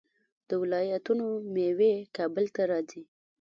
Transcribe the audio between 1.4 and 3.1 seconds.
میوې کابل ته راځي.